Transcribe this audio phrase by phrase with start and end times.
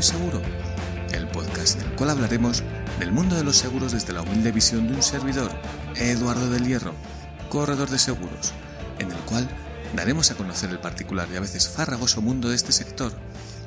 [0.00, 0.40] Seguro,
[1.12, 2.62] el podcast en el cual hablaremos
[2.98, 5.50] del mundo de los seguros desde la humilde visión de un servidor,
[5.94, 6.94] Eduardo del Hierro,
[7.50, 8.52] corredor de seguros,
[8.98, 9.46] en el cual
[9.94, 13.12] daremos a conocer el particular y a veces farragoso mundo de este sector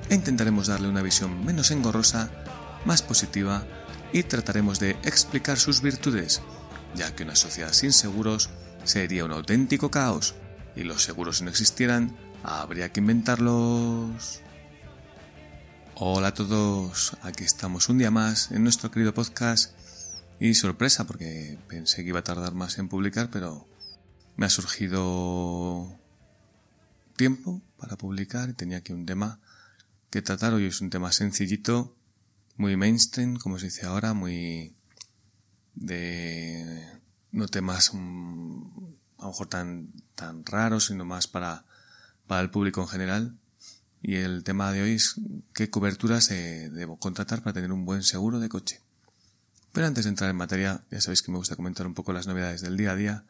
[0.09, 2.31] e intentaremos darle una visión menos engorrosa,
[2.83, 3.63] más positiva
[4.11, 6.41] y trataremos de explicar sus virtudes,
[6.95, 8.49] ya que una sociedad sin seguros
[8.85, 10.33] sería un auténtico caos
[10.75, 14.41] y los seguros si no existieran Habría que inventarlos.
[15.95, 19.77] Hola a todos, aquí estamos un día más en nuestro querido podcast
[20.39, 23.67] y sorpresa porque pensé que iba a tardar más en publicar, pero
[24.35, 25.99] me ha surgido
[27.15, 29.39] tiempo para publicar y tenía aquí un tema
[30.09, 30.55] que tratar.
[30.55, 31.95] Hoy es un tema sencillito,
[32.57, 34.73] muy mainstream, como se dice ahora, muy
[35.75, 36.89] de
[37.31, 38.63] no temas mm,
[39.19, 41.65] a lo mejor tan, tan raros, sino más para
[42.27, 43.37] para el público en general.
[44.05, 45.15] Y el tema de hoy es
[45.53, 48.81] qué coberturas debo contratar para tener un buen seguro de coche.
[49.71, 52.27] Pero antes de entrar en materia, ya sabéis que me gusta comentar un poco las
[52.27, 53.23] novedades del día a día.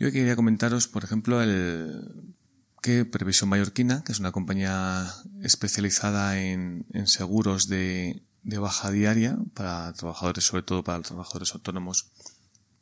[0.00, 2.34] Yo quería comentaros, por ejemplo, el
[2.82, 10.42] que Previsión Mallorquina, que es una compañía especializada en, seguros de, baja diaria para trabajadores,
[10.42, 12.10] sobre todo para trabajadores autónomos,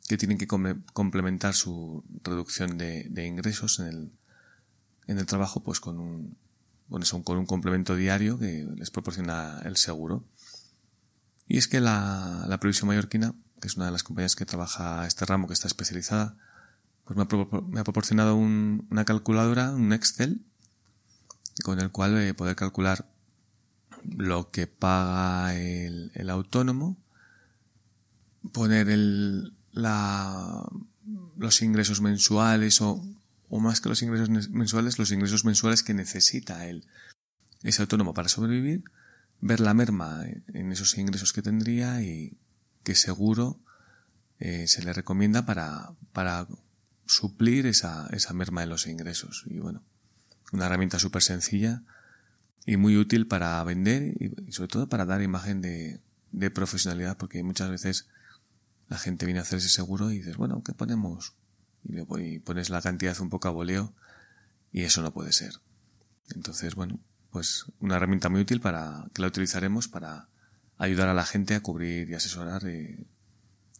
[0.07, 4.11] que tienen que complementar su reducción de ingresos en el,
[5.05, 6.37] en el trabajo pues con un,
[6.89, 10.23] con un complemento diario que les proporciona el seguro.
[11.47, 15.05] Y es que la, la Previsión Mallorquina, que es una de las compañías que trabaja
[15.05, 16.35] este ramo, que está especializada,
[17.05, 20.41] pues me ha, proporcionado una calculadora, un Excel,
[21.63, 23.09] con el cual voy poder calcular
[24.03, 26.97] lo que paga el, el autónomo,
[28.51, 30.65] poner el, la,
[31.37, 33.01] los ingresos mensuales o
[33.49, 36.85] o más que los ingresos mensuales, los ingresos mensuales que necesita él,
[37.63, 38.83] ese autónomo para sobrevivir,
[39.41, 42.37] ver la merma en esos ingresos que tendría y
[42.83, 43.59] que seguro
[44.39, 46.47] eh, se le recomienda para, para
[47.05, 49.45] suplir esa, esa merma de los ingresos.
[49.47, 49.83] Y bueno,
[50.51, 51.83] una herramienta súper sencilla
[52.65, 57.41] y muy útil para vender y, sobre todo para dar imagen de, de profesionalidad porque
[57.43, 58.07] muchas veces
[58.89, 61.33] la gente viene a hacer ese seguro y dices, bueno, ¿qué ponemos?
[61.83, 63.93] Y pones la cantidad un poco a voleo
[64.71, 65.53] y eso no puede ser.
[66.35, 66.99] Entonces, bueno,
[67.31, 70.27] pues una herramienta muy útil para que la utilizaremos para
[70.77, 73.05] ayudar a la gente a cubrir y asesorar eh,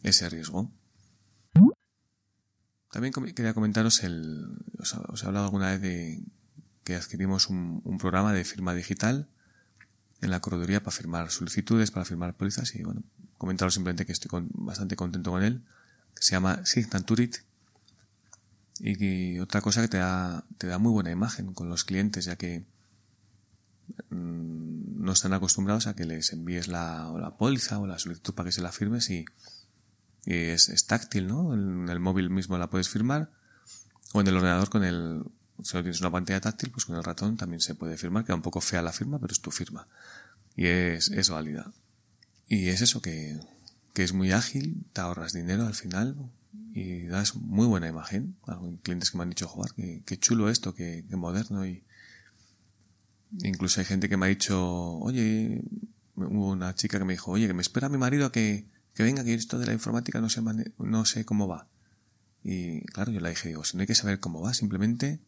[0.02, 0.70] ese riesgo.
[2.90, 4.46] También quería comentaros el,
[4.78, 6.22] os, he hablado alguna vez de
[6.84, 9.28] que adquirimos un, programa de firma digital
[10.22, 13.02] en la correduría para firmar solicitudes, para firmar pólizas y bueno,
[13.36, 15.62] comentaros simplemente que estoy bastante contento con él,
[16.14, 17.36] que se llama Signaturit
[18.80, 22.36] y otra cosa que te da, te da muy buena imagen con los clientes, ya
[22.36, 22.64] que
[24.10, 28.48] mm, no están acostumbrados a que les envíes la, la póliza o la solicitud para
[28.48, 29.24] que se la firmes y,
[30.26, 31.54] es, táctil, ¿no?
[31.54, 33.30] En el móvil mismo la puedes firmar
[34.12, 35.22] o en el ordenador con el,
[35.62, 38.36] si no tienes una pantalla táctil, pues con el ratón también se puede firmar, queda
[38.36, 39.88] un poco fea la firma, pero es tu firma
[40.54, 41.72] y es, es válida.
[42.48, 43.40] Y es eso que,
[43.94, 46.16] que es muy ágil, te ahorras dinero al final,
[46.72, 48.36] y das muy buena imagen.
[48.46, 51.84] Hay clientes que me han dicho, jugar qué, chulo esto, qué, moderno y
[53.42, 54.58] incluso hay gente que me ha dicho,
[54.98, 55.62] oye,
[56.16, 59.02] hubo una chica que me dijo, oye, que me espera mi marido a que, que
[59.02, 60.42] venga, que esto de la informática no sé,
[60.78, 61.68] no sé cómo va.
[62.42, 65.20] Y claro, yo le dije, digo, si no hay que saber cómo va, simplemente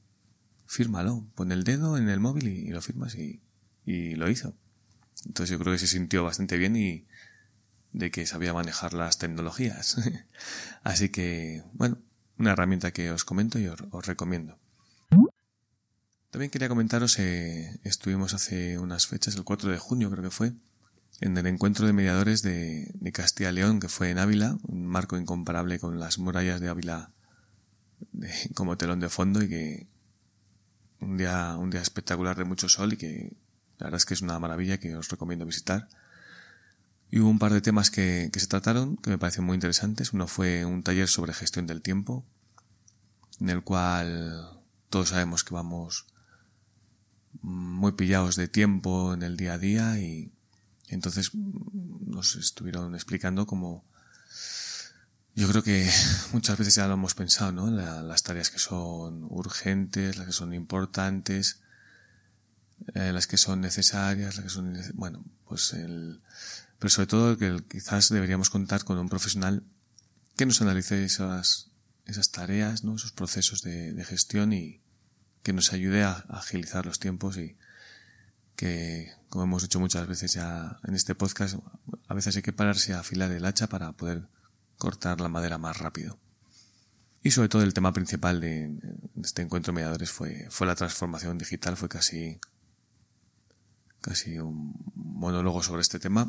[0.67, 3.41] fírmalo, pon el dedo en el móvil y, lo firmas y,
[3.85, 4.55] y lo hizo.
[5.27, 7.07] Entonces yo creo que se sintió bastante bien y,
[7.93, 9.97] de que sabía manejar las tecnologías.
[10.83, 11.99] Así que, bueno,
[12.39, 14.59] una herramienta que os comento y os, recomiendo.
[16.31, 20.53] También quería comentaros, eh, estuvimos hace unas fechas, el 4 de junio creo que fue,
[21.21, 25.19] en el encuentro de mediadores de, Castilla y León, que fue en Ávila, un marco
[25.19, 27.11] incomparable con las murallas de Ávila
[28.55, 29.87] como telón de fondo y que
[31.01, 33.37] un día, un día espectacular de mucho sol y que
[33.79, 35.89] la verdad es que es una maravilla que os recomiendo visitar.
[37.11, 40.13] Y hubo un par de temas que, se trataron que me parecen muy interesantes.
[40.13, 42.25] Uno fue un taller sobre gestión del tiempo,
[43.41, 46.07] en el cual todos sabemos que vamos
[47.43, 50.33] muy pillados de tiempo en el día a día y
[50.89, 53.85] entonces nos estuvieron explicando cómo
[55.35, 55.89] yo creo que
[56.33, 57.71] muchas veces ya lo hemos pensado, ¿no?
[57.71, 61.61] las tareas que son urgentes, las que son importantes,
[62.95, 66.21] eh, las que son necesarias, las que son, bueno, pues el,
[66.81, 69.63] pero sobre todo que quizás deberíamos contar con un profesional
[70.37, 71.71] que nos analice esas,
[72.07, 72.97] esas tareas, ¿no?
[72.97, 74.81] esos procesos de, gestión y
[75.43, 77.59] que nos ayude a, agilizar los tiempos y,
[78.57, 81.59] que, como hemos hecho muchas veces ya en este podcast,
[82.09, 84.27] a veces hay que pararse a afilar el hacha para poder
[84.79, 86.19] cortar la madera más rápido.
[87.23, 88.75] Y sobre todo el tema principal de,
[89.23, 92.41] este encuentro mediadores fue, fue la transformación digital, fue casi,
[94.01, 96.27] casi un monólogo sobre este tema,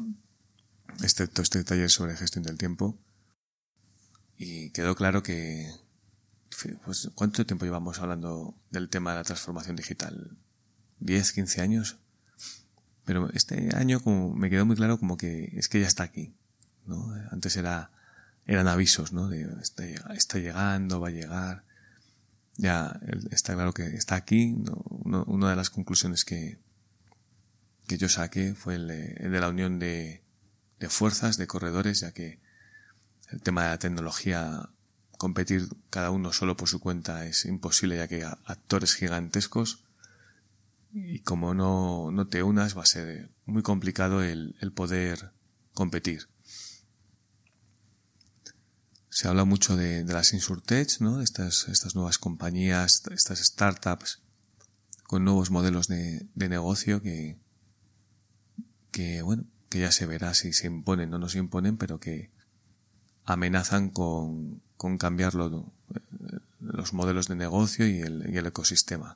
[1.01, 2.97] excepto este taller sobre gestión del tiempo.
[4.37, 5.71] Y quedó claro que,
[6.83, 10.37] pues, ¿cuánto tiempo llevamos hablando del tema de la transformación digital?
[10.99, 11.97] ¿10, 15 años?
[13.05, 16.35] Pero este año como me quedó muy claro como que es que ya está aquí,
[16.85, 17.13] ¿no?
[17.31, 17.91] Antes era
[18.45, 19.27] eran avisos, ¿no?
[19.27, 21.63] De está, llegando, va a llegar.
[22.57, 22.99] Ya
[23.31, 24.55] está claro que está aquí.
[25.05, 26.59] una de las conclusiones que,
[27.87, 30.20] que yo saqué fue el de, la unión de,
[30.81, 32.41] de fuerzas, de corredores, ya que
[33.31, 34.69] el tema de la tecnología,
[35.17, 39.85] competir cada uno solo por su cuenta es imposible, ya que hay actores gigantescos
[40.91, 45.31] y como no, no te unas va a ser muy complicado el, el poder
[45.73, 46.27] competir
[49.11, 51.21] se habla mucho de, las insurtech, ¿no?
[51.21, 54.21] Estas, estas nuevas compañías, estas startups
[55.03, 57.37] con nuevos modelos de, de negocio que,
[58.89, 62.29] que, bueno, que ya se verá si se imponen o no se imponen, pero que
[63.23, 69.15] amenazan con, con cambiar los modelos de negocio y el, el ecosistema.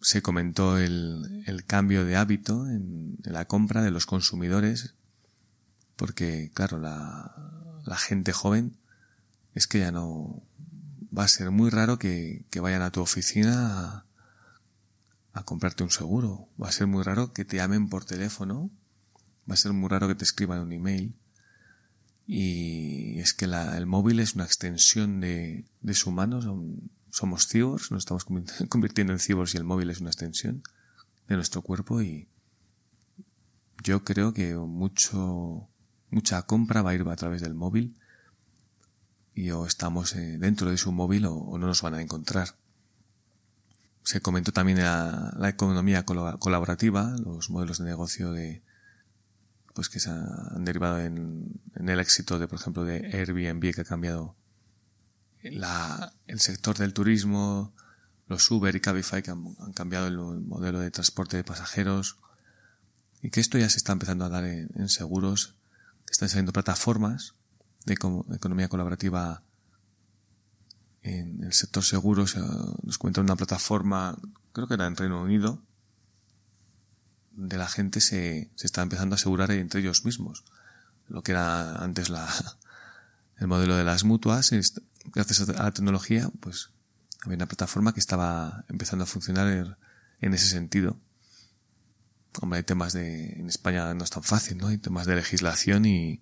[0.00, 4.94] Se comentó el, el cambio de hábito en la compra de los consumidores
[5.96, 7.34] porque, claro, la,
[7.84, 8.78] la gente joven
[9.54, 10.42] es que ya no
[11.16, 14.07] va a ser muy raro que, que vayan a tu oficina a,
[15.38, 16.48] a, comprarte un seguro.
[16.62, 18.70] Va a ser muy raro que te llamen por teléfono.
[19.48, 21.14] Va a ser muy raro que te escriban un email.
[22.26, 26.40] Y es que el móvil es una extensión de, de su mano.
[27.10, 28.24] somos cyborgs, nos estamos
[28.68, 30.62] convirtiendo en cyborgs y el móvil es una extensión
[31.28, 32.28] de nuestro cuerpo y
[33.82, 35.68] yo creo que mucho
[36.10, 37.96] mucha compra va a ir a través del móvil
[39.34, 42.57] y o estamos eh, dentro de su móvil o, no nos van a encontrar.
[44.08, 48.62] Se comentó también la, economía colaborativa, los modelos de negocio de
[49.74, 53.84] pues que se han derivado en, el éxito de, por ejemplo, de Airbnb que ha
[53.84, 54.34] cambiado
[55.42, 57.74] el sector del turismo,
[58.28, 62.16] los Uber y Cabify que han, cambiado el modelo de transporte de pasajeros
[63.20, 65.54] y que esto ya se está empezando a dar en seguros
[66.10, 67.34] están saliendo plataformas
[67.84, 69.42] de economía colaborativa
[71.08, 72.24] en el sector seguro.
[72.82, 74.16] nos cuenta una plataforma,
[74.52, 75.62] creo que era en Reino Unido,
[77.32, 80.44] donde la gente se, se está empezando a asegurar entre ellos mismos.
[81.08, 82.28] Lo que era antes la,
[83.38, 84.50] el modelo de las mutuas,
[85.12, 86.70] gracias a la tecnología, pues
[87.22, 89.78] había una plataforma que estaba empezando a funcionar
[90.20, 90.98] en ese sentido.
[92.40, 94.68] Hombre, hay temas de, en España no es tan fácil, ¿no?
[94.68, 96.20] Hay temas de legislación y,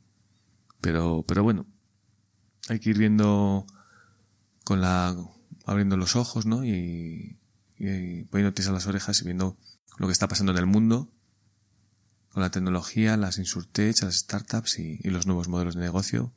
[0.80, 1.66] pero, pero bueno,
[2.68, 3.66] hay que ir viendo
[4.66, 5.16] con la,
[5.64, 6.64] abriendo los ojos, ¿no?
[6.64, 7.38] Y,
[7.78, 9.56] y poniéndote a las orejas y viendo
[9.96, 11.08] lo que está pasando en el mundo
[12.32, 16.32] con la tecnología, las insurtech, las startups y, los nuevos modelos de negocio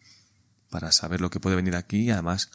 [0.69, 2.51] para saber lo que puede venir aquí y además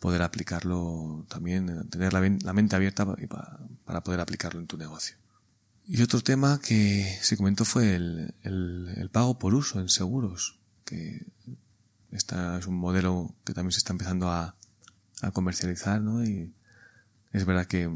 [0.00, 2.20] poder aplicarlo también, tener la,
[2.52, 5.16] mente abierta para, para poder aplicarlo en tu negocio.
[5.86, 11.24] Y otro tema que se comentó fue el, el, pago por uso en seguros, que
[12.10, 14.56] este es un modelo que también se está empezando a,
[15.22, 16.24] a comercializar, ¿no?
[16.24, 16.52] Y
[17.32, 17.90] es verdad que,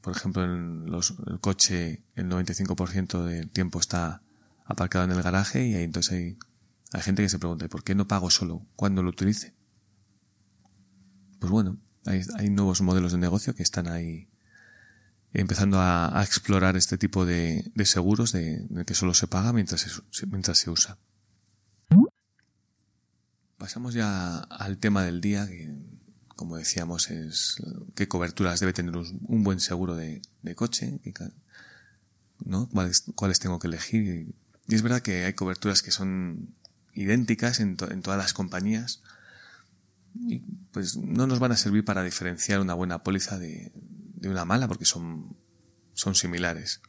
[0.00, 4.22] por ejemplo, en los, el coche el 95% del tiempo está
[4.64, 6.38] aparcado en el garaje y ahí entonces hay,
[6.92, 9.54] hay gente que se pregunta, ¿por qué no pago solo cuando lo utilice?
[11.38, 14.30] Pues bueno, hay, hay nuevos modelos de negocio que están ahí
[15.32, 19.80] empezando a, explorar este tipo de, seguros de, que solo se paga mientras
[20.10, 20.98] se, mientras se usa.
[23.58, 25.74] Pasamos ya al tema del día, que
[26.40, 27.56] como decíamos es
[27.94, 30.22] qué coberturas debe tener un, buen seguro de,
[30.54, 30.98] coche,
[32.42, 32.66] ¿no?
[32.70, 34.32] ¿Cuáles, ¿Cuáles, tengo que elegir.
[34.66, 36.54] Y es verdad que hay coberturas que son
[36.94, 39.02] idénticas en, todas las compañías
[40.14, 40.38] y
[40.72, 44.66] pues no nos van a servir para diferenciar una buena póliza de, de una mala
[44.66, 45.36] porque son,
[45.92, 46.80] son similares.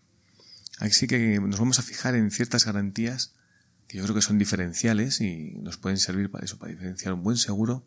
[0.80, 3.36] Así que nos vamos a fijar en ciertas garantías
[3.90, 7.22] que yo creo que son diferenciales y nos pueden servir para eso, para diferenciar un
[7.22, 7.86] buen seguro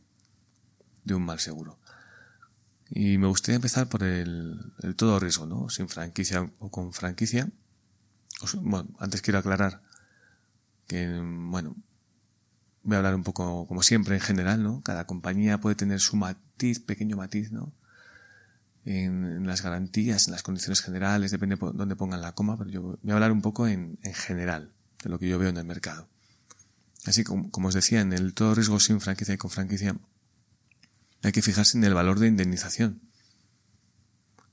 [1.04, 1.78] de un mal seguro.
[2.90, 5.68] Y me gustaría empezar por el, el todo riesgo, ¿no?
[5.68, 7.49] Sin franquicia o con franquicia.
[8.61, 9.82] Bueno, antes quiero aclarar
[10.87, 11.76] que, bueno,
[12.82, 14.82] voy a hablar un poco como siempre en general, ¿no?
[14.82, 17.73] Cada compañía puede tener su matiz, pequeño matiz, ¿no?
[18.84, 22.82] en, las garantías, en las condiciones generales, depende de dónde pongan la coma, pero yo
[22.82, 25.64] voy a hablar un poco en, en general de lo que yo veo en el
[25.64, 26.08] mercado.
[27.06, 29.96] Así como, como os decía, en el todo riesgo sin franquicia y con franquicia
[31.25, 33.00] hay que fijarse en el valor de indemnización.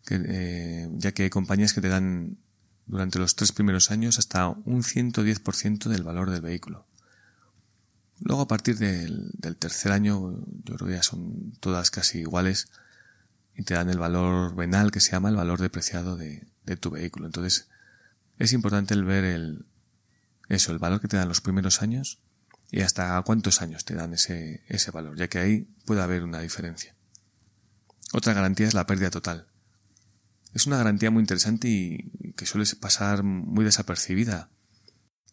[0.09, 2.37] Eh, ya que hay compañías que te dan
[2.85, 6.87] durante los tres primeros años hasta un 110% del valor del vehículo.
[8.19, 12.69] Luego a partir del, tercer año, yo creo que ya son todas casi iguales
[13.55, 16.89] y te dan el valor venal que se llama el valor depreciado de, de tu
[16.89, 17.25] vehículo.
[17.25, 17.67] Entonces
[18.37, 19.65] es importante el ver el,
[20.49, 22.19] eso, el valor que te dan los primeros años
[22.71, 26.39] y hasta cuántos años te dan ese, ese valor, ya que ahí puede haber una
[26.39, 26.95] diferencia.
[28.13, 29.47] Otra garantía es la pérdida total.
[30.53, 34.49] Es una garantía muy interesante y que suele pasar muy desapercibida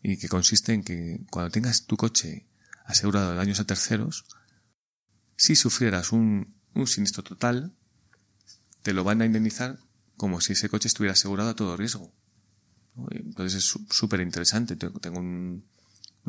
[0.03, 2.49] y que consiste en que cuando tengas tu coche
[2.85, 4.25] asegurado de daños a terceros,
[5.37, 7.75] si sufrieras un, un siniestro total,
[8.83, 9.79] te lo van a indemnizar
[10.17, 12.13] como si ese coche estuviera asegurado a todo riesgo.
[13.11, 14.77] Entonces es súper interesante.
[14.77, 15.65] Tengo un, un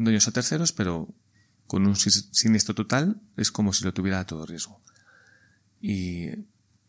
[0.06, 1.08] daños a terceros, pero
[1.68, 4.82] con un siniestro total es como si lo tuviera a todo riesgo.
[5.82, 6.30] Y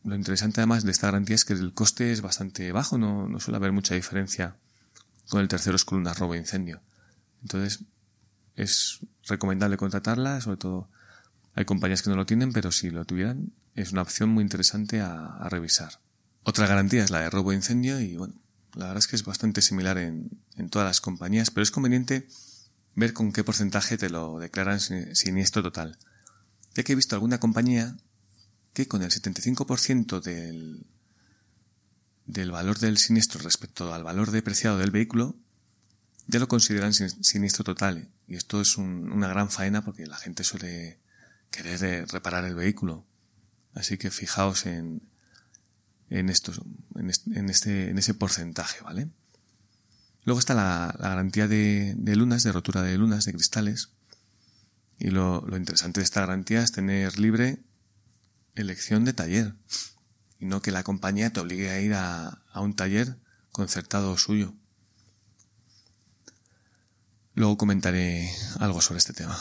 [0.04, 3.40] lo interesante además de esta garantía es que el coste es bastante bajo, no, no
[3.40, 4.56] suele haber mucha diferencia
[5.28, 6.82] con el tercero es con una robo incendio.
[7.42, 7.84] Entonces
[8.56, 10.90] es recomendable contratarla, sobre todo
[11.54, 15.00] hay compañías que no lo tienen, pero si lo tuvieran es una opción muy interesante
[15.00, 16.00] a, a revisar.
[16.42, 18.34] Otra garantía es la de robo incendio y bueno,
[18.74, 22.28] la verdad es que es bastante similar en, en todas las compañías, pero es conveniente
[22.94, 25.98] ver con qué porcentaje te lo declaran siniestro total.
[26.74, 27.96] Ya que he visto alguna compañía
[28.72, 30.86] que con el 75% del,
[32.26, 35.36] del valor del siniestro respecto al valor depreciado del vehículo,
[36.26, 38.08] ya lo consideran siniestro total.
[38.28, 40.98] Y esto es una gran faena porque la gente suele
[41.50, 43.04] querer eh, reparar el vehículo.
[43.74, 45.02] Así que fijaos en,
[46.08, 46.52] en, esto,
[46.94, 49.08] en, este, en ese porcentaje, ¿vale?
[50.24, 53.90] Luego está la, garantía de, lunas, de rotura de lunas, de cristales.
[54.98, 57.62] Y lo, interesante de esta garantía es tener libre
[58.54, 59.54] elección de taller.
[60.38, 63.16] Y no que la compañía te obligue a ir a, un taller
[63.50, 64.54] concertado suyo.
[67.34, 69.38] Luego comentaré algo sobre este tema.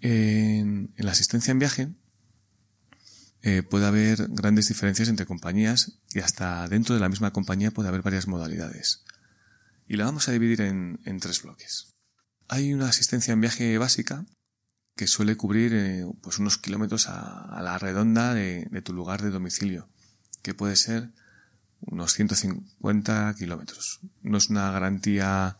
[0.00, 1.88] En, la asistencia en viaje
[3.42, 7.88] eh, puede haber grandes diferencias entre compañías y hasta dentro de la misma compañía puede
[7.88, 9.04] haber varias modalidades
[9.92, 11.92] y la vamos a dividir en, tres bloques.
[12.48, 14.24] Hay una asistencia en viaje básica
[14.96, 19.90] que suele cubrir eh, pues unos kilómetros a, la redonda de, tu lugar de domicilio,
[20.40, 21.10] que puede ser
[21.82, 24.00] unos 150 kilómetros.
[24.22, 25.58] No es una garantía,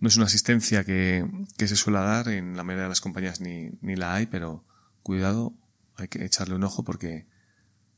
[0.00, 3.68] no es una asistencia que, se suele dar en la mayoría de las compañías, ni,
[3.82, 4.64] ni la hay, pero
[5.02, 5.52] cuidado,
[5.96, 7.26] hay que echarle un ojo porque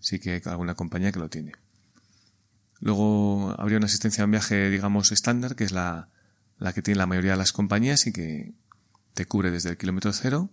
[0.01, 1.53] sí que hay alguna compañía que lo tiene.
[2.81, 6.09] Luego habría una asistencia en viaje, digamos, estándar, que es la,
[6.59, 8.55] la que tiene la mayoría de las compañías y que
[9.15, 10.51] te cubre desde el kilómetro cero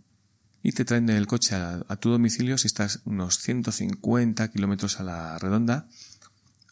[0.64, 5.38] y te traen el coche a, tu domicilio si estás unos 150 kilómetros a la
[5.38, 5.88] redonda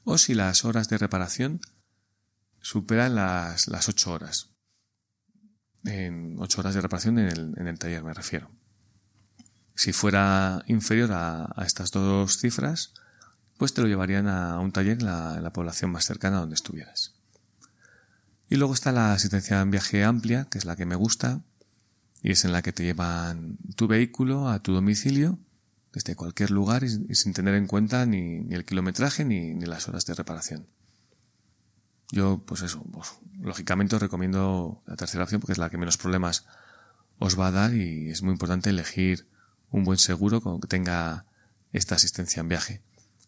[0.06, 1.60] o si las horas de reparación
[2.62, 4.50] superan las, las 8 horas.
[5.84, 8.50] En 8 horas de reparación en el, en el taller me refiero.
[9.76, 12.94] Si fuera inferior a, a estas dos cifras,
[13.62, 17.14] pues te lo llevarían a un taller en la, población más cercana donde estuvieras.
[18.50, 21.42] Y luego está la asistencia en viaje amplia, que es la que me gusta,
[22.24, 25.38] y es en la que te llevan tu vehículo a tu domicilio
[25.94, 30.16] desde cualquier lugar y, sin tener en cuenta ni, el kilometraje ni, las horas de
[30.16, 30.66] reparación.
[32.12, 33.10] Yo, pues eso, pues,
[33.42, 36.48] lógicamente os recomiendo la tercera opción porque es la que menos problemas
[37.20, 39.28] os va a dar y es muy importante elegir
[39.70, 41.28] un buen seguro que tenga
[41.74, 42.82] esta asistencia en viaje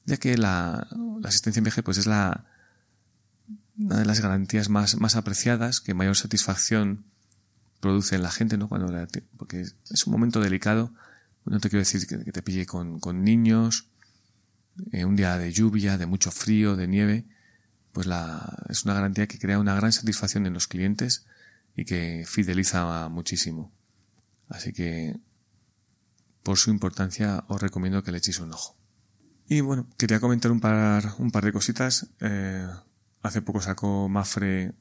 [0.06, 0.88] ya que la,
[1.24, 2.46] asistencia en viaje pues es la
[3.78, 7.06] una de las garantías más, más apreciadas, que mayor satisfacción
[7.80, 8.70] produce en la gente, ¿no?
[8.70, 8.94] Cuando
[9.38, 10.94] porque es un momento delicado,
[11.46, 13.90] no te quiero decir que, te pille con, con niños,
[14.92, 17.26] eh, un día de lluvia, de mucho frío, de nieve,
[17.92, 21.26] pues la, es una garantía que crea una gran satisfacción en los clientes
[21.76, 23.72] y que fideliza muchísimo.
[24.50, 25.20] Así que,
[26.44, 28.78] por su importancia, os recomiendo que le echéis un ojo.
[29.48, 32.08] Y bueno, quería comentar un par, un par de cositas.
[32.20, 32.68] Eh,
[33.22, 34.74] hace poco sacó Mafre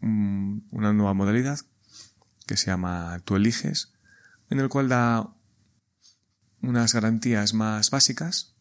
[0.00, 1.58] una nueva modalidad
[2.46, 3.92] que se llama Tú eliges,
[4.50, 5.34] en el cual da
[6.62, 8.54] unas garantías más básicas,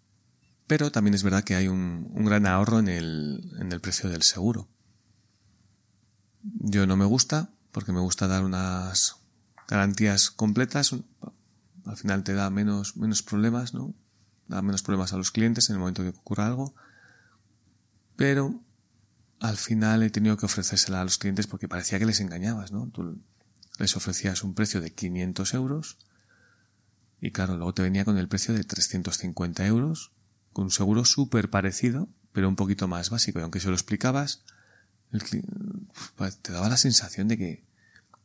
[0.68, 4.10] pero también es verdad que hay un, un gran ahorro en el, en el precio
[4.10, 4.68] del seguro.
[6.42, 9.18] Yo no me gusta, porque me gusta dar unas
[9.68, 10.96] garantías completas.
[11.86, 13.94] Al final te da menos, menos problemas, ¿no?
[14.48, 16.74] Da menos problemas a los clientes en el momento que ocurra algo,
[18.16, 18.62] pero
[19.40, 22.88] al final he tenido que ofrecérsela a los clientes porque parecía que les engañabas, ¿no?
[22.90, 23.22] Tú
[23.80, 25.98] les ofrecías un precio de 500 euros
[27.22, 30.12] y claro, luego te venía con el precio de 350 euros,
[30.54, 33.40] con un seguro súper parecido, pero un poquito más básico.
[33.40, 34.44] Y aunque se lo explicabas,
[36.42, 37.66] te daba la sensación de que,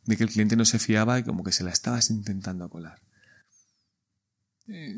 [0.05, 3.01] de que el cliente no se fiaba y como que se la estabas intentando colar.
[4.71, 4.95] Eh,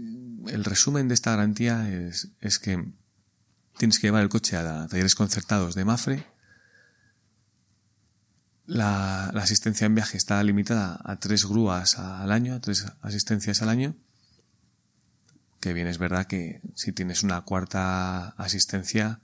[0.47, 2.93] el resumen de esta garantía es, es que
[3.77, 6.25] tienes que llevar el coche a talleres concertados de Mafre.
[8.65, 13.69] La, asistencia en viaje está limitada a tres grúas al año, a tres asistencias al
[13.69, 13.95] año.
[15.59, 19.21] Que bien es verdad que si tienes una cuarta asistencia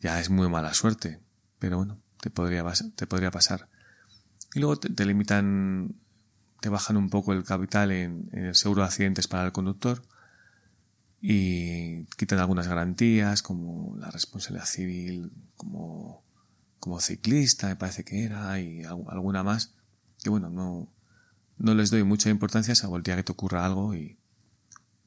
[0.00, 1.20] ya es muy mala suerte.
[1.58, 2.64] Pero bueno, te podría,
[2.96, 3.68] te podría pasar.
[4.54, 5.96] Y luego te, limitan,
[6.60, 10.02] te bajan un poco el capital en el seguro de accidentes para el conductor
[11.20, 16.22] y quitan algunas garantías como la responsabilidad civil como,
[16.78, 19.72] como ciclista me parece que era y alguna más
[20.22, 20.92] que bueno no,
[21.58, 24.18] no les doy mucha importancia salvo el día que te ocurra algo y,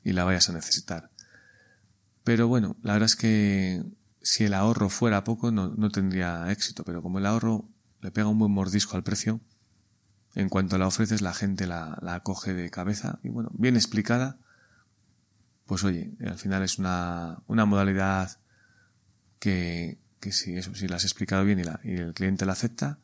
[0.03, 1.12] y la vayas a necesitar.
[2.24, 3.84] Pero bueno la verdad es que
[4.22, 7.70] si el ahorro fuera poco no, no tendría éxito pero como el ahorro
[8.01, 9.39] le pega un buen mordisco al precio
[10.36, 14.38] en cuanto la ofreces la gente la, la coge de cabeza y bueno bien explicada
[15.70, 18.40] pues oye, al final es una, una modalidad
[19.38, 22.54] que, que si eso, si la has explicado bien y, la, y el cliente la
[22.54, 22.98] acepta,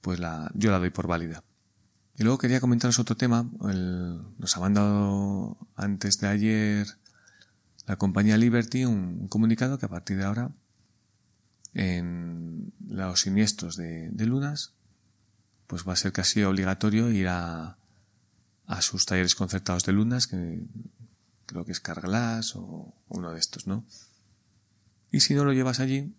[0.00, 1.44] pues la, yo la doy por válida.
[2.16, 3.46] Y luego quería comentaros otro tema.
[3.60, 6.86] nos ha mandado antes de ayer
[7.86, 10.52] la compañía Liberty un, comunicado que a partir de ahora
[11.74, 14.72] en los siniestros de, de, lunas
[15.66, 17.76] pues va a ser casi obligatorio ir a,
[18.66, 20.62] a sus talleres concertados de lunas que
[21.46, 23.84] creo que es Carglass o uno de estos, ¿no?
[25.10, 26.14] Y si no lo llevas allí,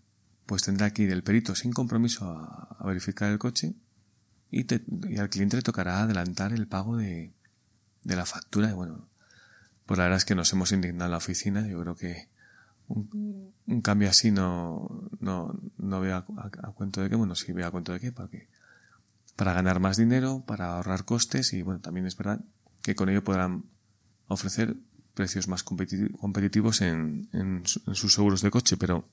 [0.46, 3.74] pues tendrá que ir el perito sin compromiso a, verificar el coche
[4.52, 4.66] y,
[5.20, 7.34] al cliente le tocará adelantar el pago de,
[8.04, 8.70] de la factura.
[8.70, 9.10] Y bueno,
[9.86, 11.68] pues la verdad es que nos hemos indignado en la oficina.
[11.68, 12.30] Yo creo que
[12.88, 17.16] un, cambio así no, no, no veo a, cuento de qué.
[17.16, 18.48] Bueno, sí veo a cuento de qué, porque
[19.36, 22.42] para ganar más dinero, para ahorrar costes y bueno, también es verdad
[22.82, 23.66] que con ello podrán
[24.28, 24.76] ofrecer
[25.14, 29.10] precios más competitivos en, sus seguros de coche, pero,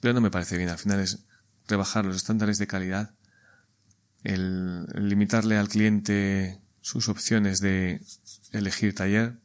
[0.00, 0.68] pero no me parece bien.
[0.68, 1.24] Al final es
[1.68, 3.14] rebajar los estándares de calidad,
[4.22, 8.02] el, limitarle al cliente sus opciones de
[8.52, 9.38] elegir taller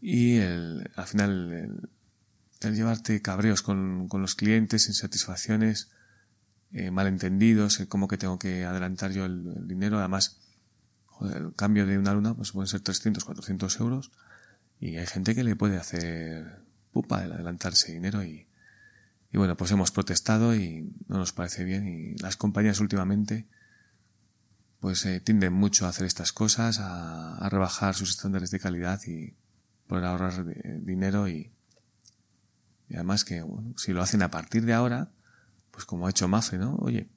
[0.00, 5.90] y el, al final el, llevarte cabreos con, los clientes, insatisfacciones,
[6.74, 9.98] eh, malentendidos, el cómo que tengo que adelantar yo el, dinero.
[9.98, 10.40] Además,
[11.22, 14.10] el cambio de una luna pues pueden ser 300, 400 euros
[14.80, 18.48] y hay gente que le puede hacer pupa el adelantarse dinero y,
[19.32, 23.46] y bueno, pues hemos protestado y no nos parece bien y las compañías últimamente
[24.80, 29.34] pues eh, tienden mucho a hacer estas cosas, a, rebajar sus estándares de calidad y
[29.86, 30.44] poder ahorrar
[30.82, 31.52] dinero y,
[32.92, 33.42] además que
[33.76, 35.10] si lo hacen a partir de ahora,
[35.74, 36.76] pues como ha hecho Mafre, ¿no?
[36.76, 37.08] Oye,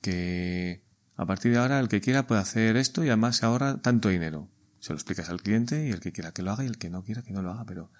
[0.00, 0.84] que
[1.16, 4.08] a partir de ahora el que quiera puede hacer esto y además se ahorra tanto
[4.08, 4.48] dinero.
[4.78, 6.90] Se lo explicas al cliente y el que quiera que lo haga y el que
[6.90, 7.90] no quiera que no lo haga, pero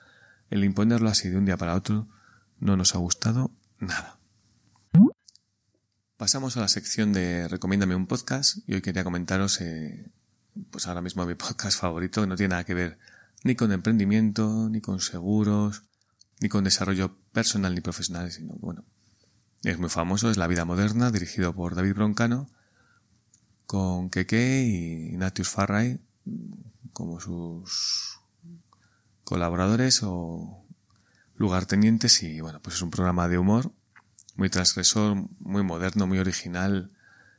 [0.51, 2.09] el imponerlo así de un día para otro
[2.61, 4.21] no nos ha gustado nada.
[6.17, 10.13] Pasamos a la sección de Recomiéndame un podcast y hoy quería comentaros, eh,
[10.71, 12.99] pues ahora mismo mi podcast favorito, que no tiene nada que ver
[13.43, 15.83] ni con emprendimiento, ni con seguros,
[16.41, 18.85] ni con desarrollo personal ni profesional, sino bueno,
[19.63, 22.49] es muy famoso, es La Vida Moderna, dirigido por David Broncano,
[23.67, 26.01] con Keke y Ignatius Farray,
[26.93, 28.21] como sus
[29.25, 30.65] colaboradores o
[31.37, 33.73] lugartenientes y bueno, pues es un programa de humor
[34.39, 36.93] muy transgresor, muy moderno, muy original.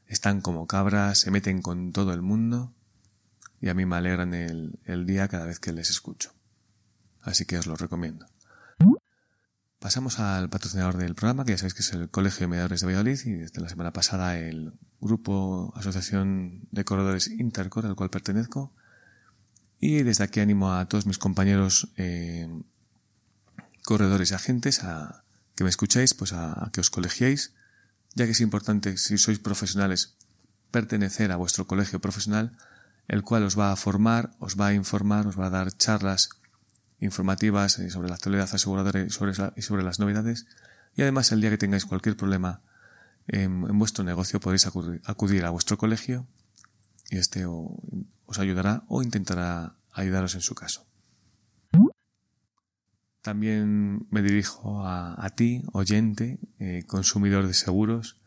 [0.06, 2.74] Están como cabras, se meten con todo el mundo
[3.62, 6.34] y a mí me alegran el, el día cada vez que les escucho.
[7.22, 8.29] Así que os lo recomiendo.
[9.80, 12.88] Pasamos al patrocinador del programa, que ya sabéis que es el Colegio de Mediadores de
[12.88, 18.74] Valladolid y desde la semana pasada el grupo Asociación de Corredores Intercor, al cual pertenezco.
[19.80, 22.50] Y desde aquí animo a todos mis compañeros eh,
[23.86, 25.24] corredores y agentes a
[25.56, 27.54] que me escuchéis, pues a, que os colegiéis,
[28.16, 30.18] ya que es importante, si sois profesionales,
[30.72, 32.58] pertenecer a vuestro colegio profesional,
[33.08, 36.30] el cual os va a formar, os va a informar, os va a dar charlas
[37.00, 40.48] informativas eh, sobre la actualidad aseguradora y sobre, y sobre las novedades.
[40.96, 42.62] Y además, el día que tengáis cualquier problema
[43.28, 46.28] en, vuestro negocio, podéis acudir, a vuestro colegio
[47.10, 50.86] y este os ayudará o intentará ayudaros en su caso.
[53.22, 58.18] también me dirijo a, ti, oyente, eh, consumidor de seguros,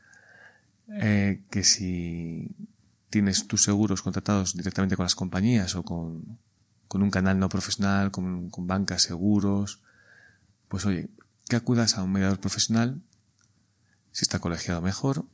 [0.89, 2.55] eh, que si
[3.11, 6.39] tienes tus seguros contratados directamente con las compañías o con,
[7.01, 9.81] un canal no profesional, con, con bancas seguros,
[10.69, 11.09] pues oye,
[11.49, 13.01] que acudas a un mediador profesional,
[14.11, 15.25] si está colegiado mejor,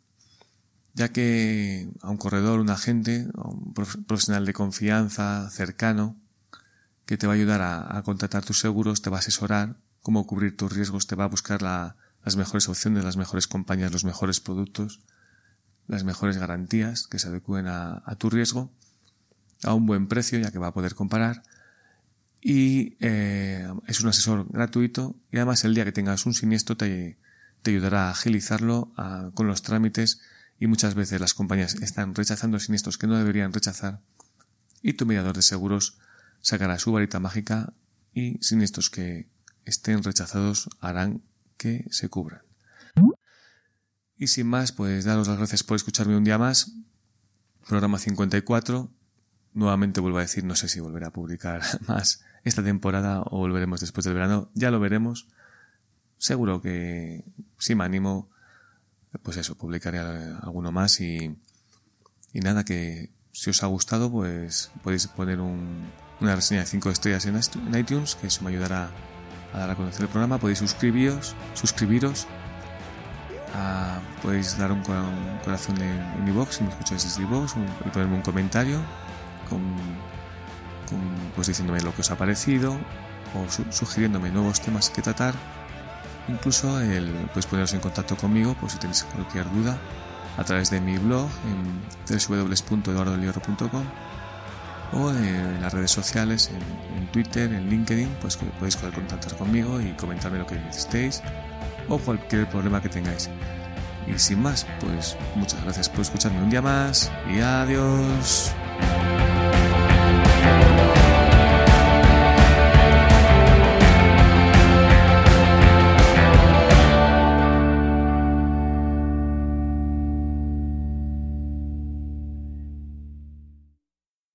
[0.94, 6.16] ya que a un corredor, un agente, un profesional de confianza cercano,
[7.06, 10.56] que te va a ayudar a, contratar tus seguros, te va a asesorar cómo cubrir
[10.56, 15.00] tus riesgos, te va a buscar las mejores opciones, las mejores compañías, los mejores productos,
[15.86, 18.70] las mejores garantías que se adecúen a, tu riesgo
[19.62, 21.42] a un buen precio, ya que va a poder comparar.
[22.40, 27.18] Y eh, es un asesor gratuito y además el día que tengas un siniestro te,
[27.64, 28.92] ayudará a agilizarlo
[29.34, 30.20] con los trámites
[30.58, 34.00] y muchas veces las compañías están rechazando siniestros que no deberían rechazar
[34.80, 35.98] y tu mediador de seguros
[36.40, 37.72] sacará su varita mágica
[38.14, 39.28] y siniestros que
[39.64, 41.22] estén rechazados harán
[41.56, 42.42] que se cubran.
[44.16, 46.72] Y sin más, pues daros las gracias por escucharme un día más.
[47.68, 48.90] Programa 54.
[49.54, 53.80] Nuevamente vuelvo a decir, no sé si volveré a publicar más esta temporada o volveremos
[53.80, 54.50] después del verano.
[54.54, 55.28] Ya lo veremos.
[56.18, 57.24] Seguro que
[57.58, 58.30] si me animo,
[59.22, 61.36] pues eso, publicaré alguno más y,
[62.32, 66.90] y nada, que si os ha gustado, pues podéis poner un, una reseña de 5
[66.90, 68.90] estrellas en iTunes, que eso me ayudará
[69.52, 70.38] a dar a conocer el programa.
[70.38, 72.26] Podéis suscribiros, suscribiros,
[74.22, 74.82] podéis dar un,
[75.44, 77.54] corazón en iVoox si me escucháis desde iVoox
[77.86, 78.80] y ponerme un comentario
[79.48, 79.60] con,
[81.34, 82.76] pues diciéndome lo que os ha parecido
[83.34, 85.34] o sugiriéndome nuevos temas que tratar.
[86.28, 89.78] Incluso el, podéis poneros en contacto conmigo por si tenéis cualquier duda
[90.36, 93.84] a través de mi blog en www.eduardolioro.com
[94.92, 96.50] o en las redes sociales,
[96.96, 101.22] en, Twitter, en LinkedIn, pues podéis contactar conmigo y comentarme lo que necesitéis
[101.88, 103.28] o cualquier problema que tengáis.
[104.06, 108.52] Y sin más, pues muchas gracias por escucharme un día más y adiós.
[110.48, 111.07] Thank you.